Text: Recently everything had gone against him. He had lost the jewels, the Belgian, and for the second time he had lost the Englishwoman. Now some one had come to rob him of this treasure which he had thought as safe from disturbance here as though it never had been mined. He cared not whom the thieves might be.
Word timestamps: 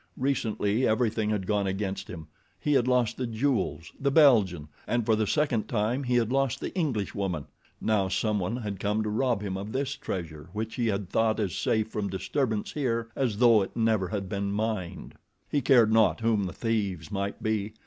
Recently 0.17 0.87
everything 0.87 1.29
had 1.29 1.45
gone 1.45 1.67
against 1.67 2.07
him. 2.07 2.25
He 2.59 2.73
had 2.73 2.87
lost 2.87 3.17
the 3.17 3.27
jewels, 3.27 3.91
the 3.99 4.09
Belgian, 4.09 4.67
and 4.87 5.05
for 5.05 5.15
the 5.15 5.27
second 5.27 5.67
time 5.67 6.05
he 6.05 6.15
had 6.15 6.31
lost 6.31 6.59
the 6.59 6.73
Englishwoman. 6.73 7.45
Now 7.79 8.07
some 8.07 8.39
one 8.39 8.55
had 8.57 8.79
come 8.79 9.03
to 9.03 9.09
rob 9.09 9.43
him 9.43 9.57
of 9.57 9.71
this 9.73 9.93
treasure 9.93 10.49
which 10.53 10.73
he 10.73 10.87
had 10.87 11.07
thought 11.11 11.39
as 11.39 11.53
safe 11.53 11.89
from 11.89 12.09
disturbance 12.09 12.71
here 12.71 13.09
as 13.15 13.37
though 13.37 13.61
it 13.61 13.75
never 13.77 14.07
had 14.07 14.27
been 14.27 14.51
mined. 14.51 15.13
He 15.47 15.61
cared 15.61 15.93
not 15.93 16.21
whom 16.21 16.45
the 16.45 16.53
thieves 16.53 17.11
might 17.11 17.43
be. 17.43 17.73